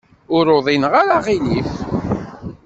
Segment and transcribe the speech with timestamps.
[0.35, 1.71] Ur uḍineɣ ara aɣilif.